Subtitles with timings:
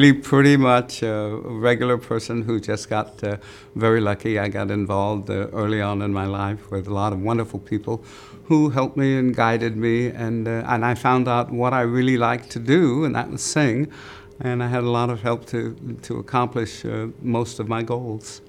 [0.00, 3.36] really pretty much a regular person who just got uh,
[3.74, 4.38] very lucky.
[4.38, 8.02] I got involved uh, early on in my life with a lot of wonderful people
[8.44, 12.16] who helped me and guided me, and, uh, and I found out what I really
[12.16, 13.92] liked to do, and that was sing.
[14.40, 18.40] And I had a lot of help to, to accomplish uh, most of my goals.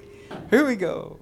[0.49, 1.19] Here we go.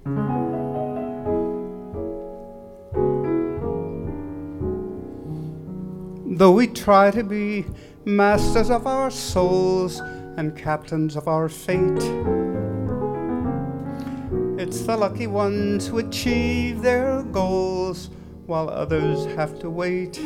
[6.24, 7.66] Though we try to be
[8.04, 10.00] masters of our souls
[10.36, 12.02] and captains of our fate,
[14.60, 18.10] it's the lucky ones who achieve their goals
[18.46, 20.16] while others have to wait.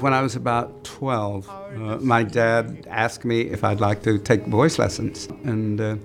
[0.00, 4.46] When I was about 12, uh, my dad asked me if I'd like to take
[4.46, 5.26] voice lessons.
[5.44, 5.96] And uh,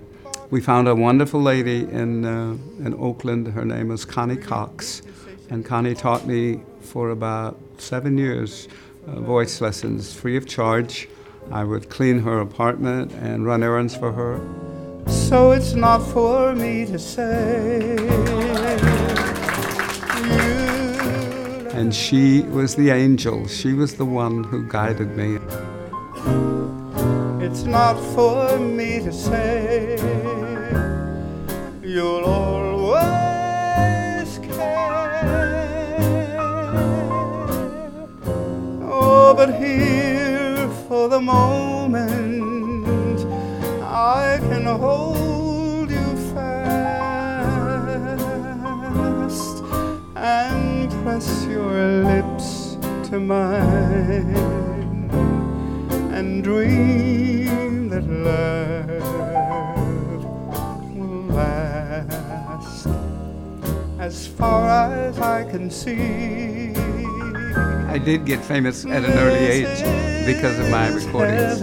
[0.49, 3.47] we found a wonderful lady in, uh, in Oakland.
[3.47, 5.01] Her name was Connie Cox.
[5.49, 8.67] And Connie taught me for about seven years
[9.07, 11.07] uh, voice lessons free of charge.
[11.51, 14.39] I would clean her apartment and run errands for her.
[15.07, 17.97] So it's not for me to say.
[21.73, 23.47] And she was the angel.
[23.47, 25.39] She was the one who guided me.
[27.43, 29.97] It's not for me to say.
[31.81, 32.99] You'll always
[34.39, 35.29] care.
[38.83, 40.08] Oh, but here
[41.09, 42.39] for the moment
[43.83, 47.53] I can hold you fast
[50.15, 52.77] and press your lips
[53.09, 55.09] to mine
[56.13, 59.03] and dream that love
[60.95, 62.87] will last
[63.99, 66.73] as far as I can see.
[67.87, 71.59] I did get famous at an early age because of my recordings.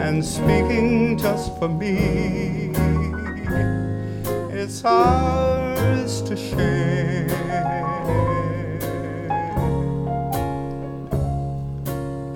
[0.00, 2.72] And speaking just for me,
[4.58, 7.28] it's ours to share.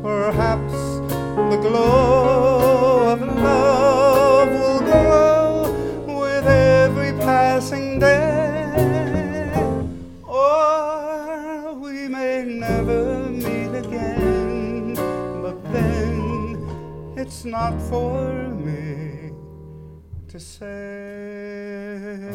[0.03, 0.75] Perhaps
[1.50, 2.53] the glow
[17.25, 19.31] it's not for me
[20.29, 22.31] to say.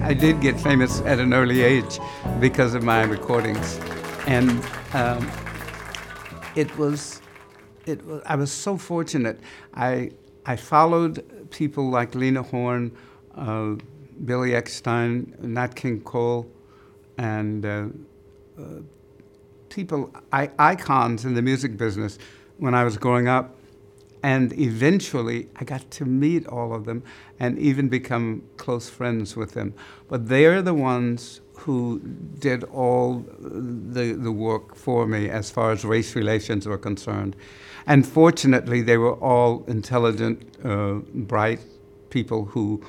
[0.00, 2.00] I did get famous at an early age
[2.40, 3.78] because of my recordings,
[4.26, 4.50] and
[4.94, 5.30] um,
[6.56, 7.20] it was,
[7.84, 8.22] it was.
[8.24, 9.38] I was so fortunate.
[9.74, 10.12] I
[10.46, 12.92] I followed people like Lena Horne,
[13.34, 13.74] uh,
[14.24, 16.50] Billy Eckstine, Nat King Cole,
[17.18, 17.88] and uh,
[18.58, 18.62] uh,
[19.68, 22.18] people, I, icons in the music business
[22.56, 23.59] when I was growing up.
[24.22, 27.02] And eventually, I got to meet all of them
[27.38, 29.74] and even become close friends with them.
[30.08, 32.00] But they're the ones who
[32.38, 37.36] did all the, the work for me as far as race relations were concerned.
[37.86, 41.60] And fortunately, they were all intelligent, uh, bright
[42.10, 42.82] people who,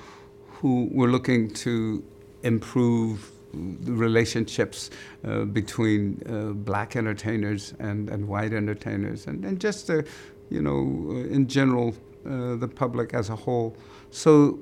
[0.47, 2.03] who were looking to
[2.43, 4.89] improve the relationships
[5.25, 10.05] uh, between uh, black entertainers and, and white entertainers, and, and just to
[10.51, 11.95] you know, uh, in general,
[12.25, 13.75] uh, the public as a whole.
[14.11, 14.59] So,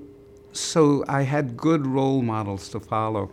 [0.54, 3.32] so I had good role models to follow,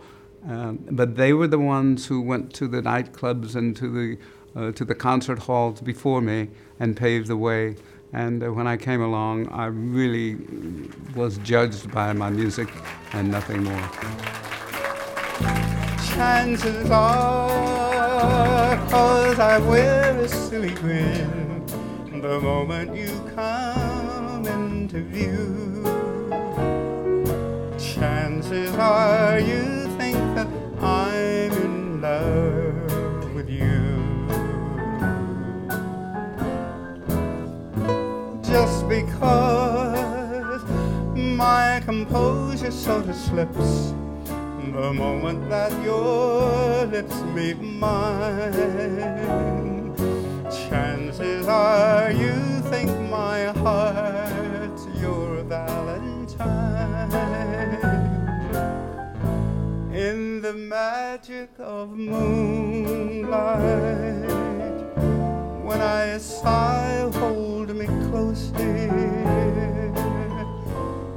[0.48, 4.18] um, but they were the ones who went to the nightclubs and to the
[4.56, 6.48] uh, to the concert halls before me
[6.80, 7.76] and paved the way.
[8.14, 10.38] And uh, when I came along, I really
[11.14, 12.68] was judged by my music
[13.12, 13.90] and nothing more.
[16.14, 21.45] Chances are, cause I wear a silly grin
[22.28, 25.84] the moment you come into view.
[27.78, 30.48] Chances are you think that
[30.80, 34.26] I'm in love with you.
[38.42, 40.64] Just because
[41.14, 43.94] my composure sort of slips
[44.72, 48.96] the moment that your lips meet mine
[50.50, 52.34] chances are you
[52.70, 57.12] think my heart's your valentine.
[59.94, 63.30] In the magic of moonlight,
[65.64, 68.90] when I sigh, hold me closely.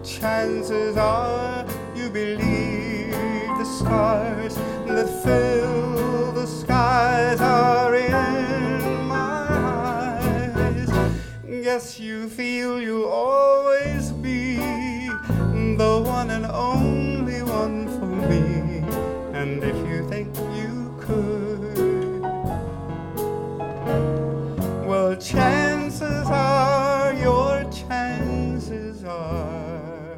[0.04, 1.66] Chances are
[1.96, 3.12] you believe
[3.58, 4.19] the stars
[11.72, 18.82] Yes, you feel you'll always be the one and only one for me.
[19.38, 22.22] And if you think you could,
[24.84, 30.18] well, chances are your chances are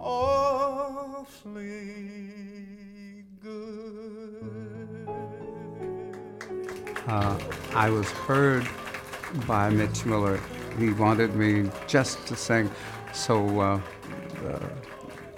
[0.00, 1.52] awfully
[3.40, 5.08] good.
[7.06, 7.38] Uh,
[7.72, 8.66] I was heard
[9.46, 10.40] by Mitch Miller.
[10.78, 12.70] He wanted me just to sing,
[13.12, 13.80] so uh,
[14.46, 14.58] uh,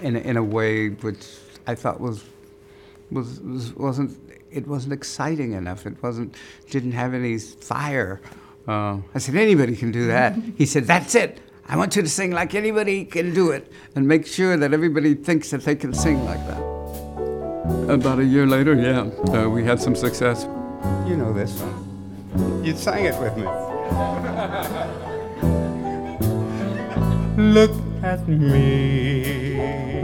[0.01, 1.27] in in a way which
[1.67, 2.25] I thought was
[3.11, 4.17] was, was wasn't
[4.51, 5.87] it wasn't exciting enough.
[5.87, 6.35] It wasn't
[6.71, 8.21] didn't have any fire.
[8.67, 10.35] Uh, I said anybody can do that.
[10.57, 11.41] he said that's it.
[11.69, 15.15] I want you to sing like anybody can do it, and make sure that everybody
[15.15, 16.63] thinks that they can sing like that.
[17.89, 20.45] About a year later, yeah, uh, we had some success.
[21.07, 22.65] You know this one.
[22.65, 25.03] You sang it with me.
[27.37, 27.73] Look
[28.03, 30.01] at me.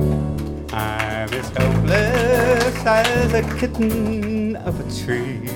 [0.70, 5.48] I'm as helpless as a kitten up a tree.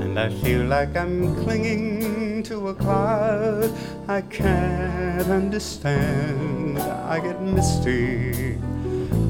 [0.00, 3.70] And I feel like I'm clinging to a cloud
[4.08, 6.78] I can't understand.
[6.78, 8.58] I get misty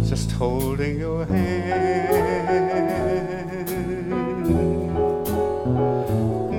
[0.09, 2.13] just holding your hand.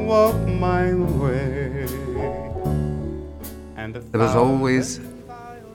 [0.07, 1.62] Walk my way.
[3.91, 5.01] There was always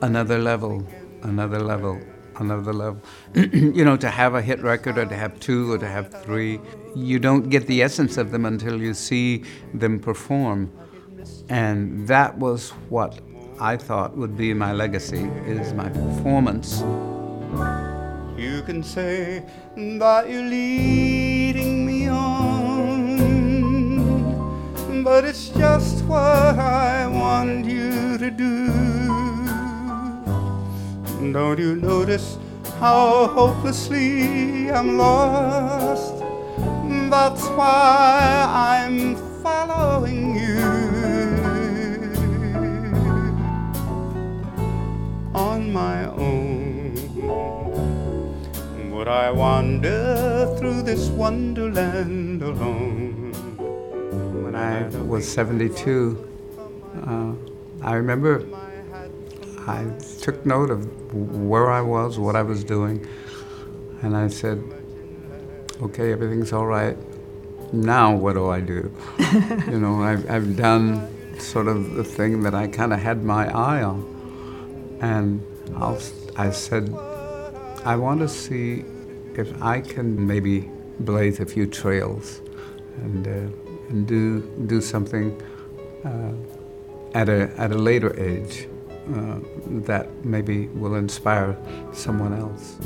[0.01, 0.83] another level,
[1.21, 2.01] another level,
[2.39, 2.99] another level.
[3.35, 6.59] you know, to have a hit record or to have two or to have three,
[6.95, 9.43] you don't get the essence of them until you see
[9.75, 10.71] them perform.
[11.49, 13.19] And that was what
[13.59, 16.79] I thought would be my legacy is my performance.
[18.39, 19.43] You can say
[19.75, 23.03] that you're leading me on,
[25.03, 25.68] but it's just
[31.33, 32.37] Don't you notice
[32.79, 36.17] how hopelessly I'm lost?
[37.11, 40.57] That's why I'm following you
[45.35, 46.95] on my own.
[48.89, 53.33] Would I wander through this wonderland alone?
[54.43, 56.27] When I was 72,
[57.05, 57.33] uh,
[57.83, 58.43] I remember
[59.67, 59.85] I
[60.21, 63.05] took note of where I was, what I was doing,
[64.01, 64.63] and I said,
[65.81, 66.97] okay, everything's all right.
[67.71, 68.91] Now what do I do?
[69.67, 71.07] you know, I've, I've done
[71.39, 74.97] sort of the thing that I kind of had my eye on.
[75.01, 75.41] And
[75.75, 75.99] I'll,
[76.35, 76.93] I said,
[77.85, 78.83] I want to see
[79.35, 80.69] if I can maybe
[81.01, 82.41] blaze a few trails
[82.97, 85.41] and, uh, and do, do something
[86.03, 88.67] uh, at, a, at a later age
[89.13, 89.39] uh,
[89.85, 91.57] that maybe will inspire
[91.91, 92.77] someone else.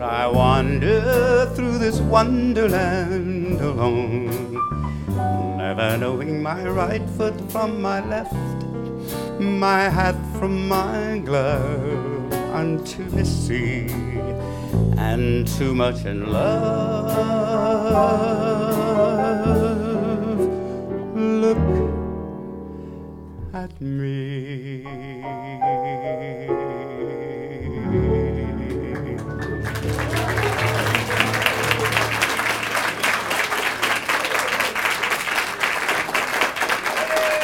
[0.00, 4.58] I wander through this wonderland alone,
[5.56, 8.34] never knowing my right foot from my left,
[9.40, 12.32] my hat from my glove.
[12.52, 13.86] I'm too misty
[14.98, 17.62] and too much in love.
[23.62, 24.82] At me.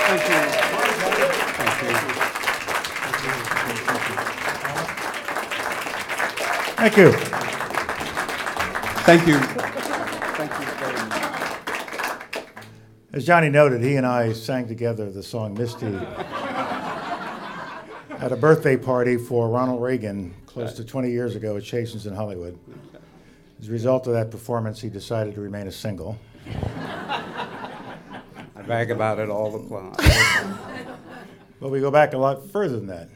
[0.09, 0.41] Thank you.
[1.59, 1.83] Thank
[6.97, 7.13] you.
[9.07, 9.27] Thank you.
[9.27, 9.39] Thank you.
[10.39, 11.29] Thank you very much.
[13.19, 15.93] As Johnny noted, he and I sang together the song Misty
[18.11, 22.15] at a birthday party for Ronald Reagan close to 20 years ago at Chasen's in
[22.15, 22.57] Hollywood.
[23.61, 26.17] As a result of that performance, he decided to remain a single.
[26.47, 29.97] I brag about it all the time.
[31.61, 33.09] But we go back a lot further than that.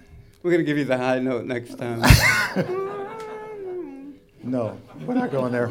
[0.42, 2.02] We're going to give you the high note next time.
[4.42, 5.68] No, we're not going there.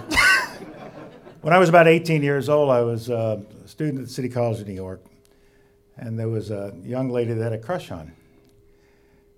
[1.41, 4.67] when I was about 18 years old, I was uh, student at City College of
[4.67, 5.01] New York,
[5.95, 8.11] and there was a young lady that I had a crush on.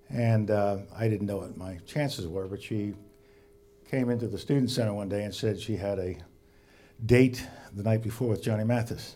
[0.09, 2.95] And uh, I didn't know what my chances were, but she
[3.89, 6.17] came into the student center one day and said she had a
[7.05, 9.15] date the night before with Johnny Mathis.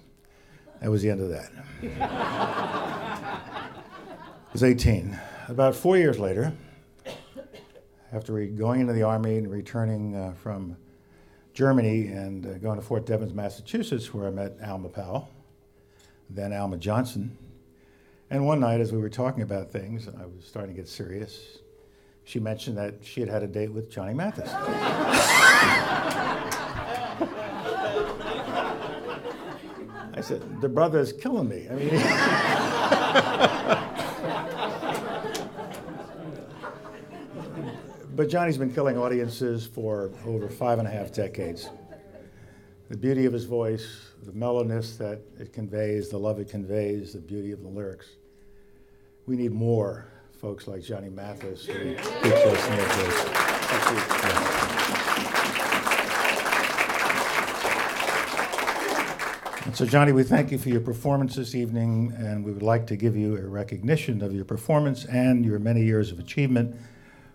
[0.82, 1.50] That was the end of that.
[2.00, 3.70] I
[4.54, 5.20] was 18.
[5.48, 6.54] About four years later,
[8.14, 10.78] after going into the army and returning uh, from
[11.58, 15.28] Germany and uh, going to Fort Devens, Massachusetts, where I met Alma Powell,
[16.30, 17.36] then Alma Johnson.
[18.30, 20.88] And one night, as we were talking about things, and I was starting to get
[20.88, 21.58] serious,
[22.26, 24.52] she mentioned that she had had a date with Johnny Mathis.
[30.14, 31.68] I said, the brother is killing me.
[31.72, 31.90] I mean,
[38.18, 41.70] but Johnny's been killing audiences for over five and a half decades.
[42.90, 47.20] The beauty of his voice, the mellowness that it conveys, the love it conveys, the
[47.20, 48.08] beauty of the lyrics.
[49.28, 50.08] We need more
[50.42, 53.26] folks like Johnny Mathis us this.
[59.68, 62.88] And so, Johnny, we thank you for your performance this evening, and we would like
[62.88, 66.76] to give you a recognition of your performance and your many years of achievement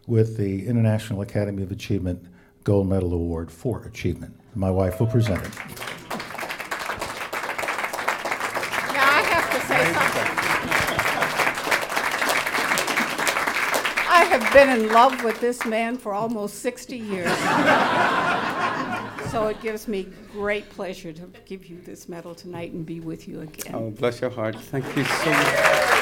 [0.07, 2.25] with the International Academy of Achievement
[2.65, 4.35] Gold Medal Award for Achievement.
[4.55, 5.59] My wife will present it.
[8.93, 10.29] Now, I have to say something.
[14.09, 17.31] I have been in love with this man for almost 60 years.
[19.31, 23.27] so it gives me great pleasure to give you this medal tonight and be with
[23.27, 23.75] you again.
[23.75, 24.57] Oh, bless your heart.
[24.61, 26.02] Thank you so much.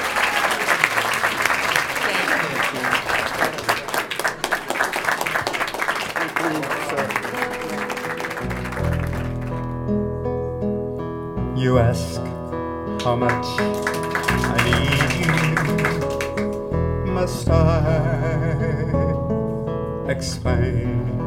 [11.70, 12.16] You ask
[13.04, 13.46] how much
[14.56, 15.10] I need
[17.06, 17.12] you.
[17.12, 17.62] Must I
[20.08, 21.19] explain?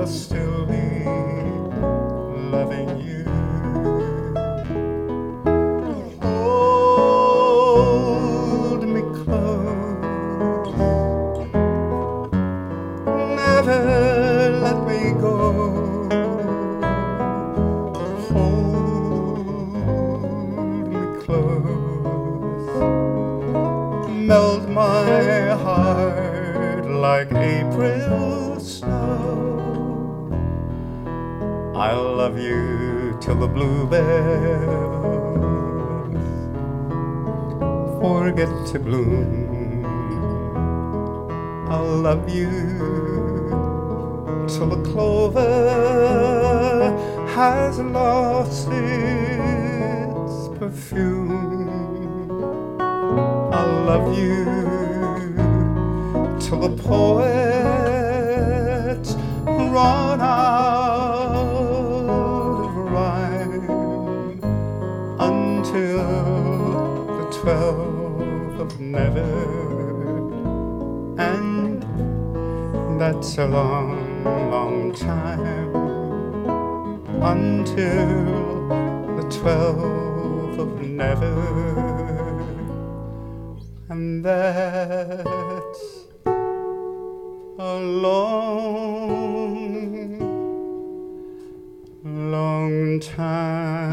[0.00, 1.04] I'll still be
[2.50, 3.24] loving you.
[7.42, 7.92] Hold
[8.88, 10.74] me close,
[13.36, 13.80] never
[14.64, 15.36] let me go.
[18.30, 19.44] Hold
[20.88, 22.72] me close,
[24.08, 29.49] melt my heart like April snow.
[31.80, 35.00] I'll love you till the bluebells
[38.02, 39.86] forget to bloom.
[41.70, 42.50] I'll love you
[44.46, 45.40] till the clover
[47.34, 51.70] has lost its perfume.
[52.78, 54.44] I'll love you
[56.40, 57.40] till the poets
[59.46, 60.19] run
[73.12, 75.74] that's a long, long time
[77.20, 78.68] until
[79.16, 81.34] the twelve of never,
[83.88, 85.82] and that's
[87.58, 87.74] a
[88.04, 88.30] long,
[92.04, 93.89] long time.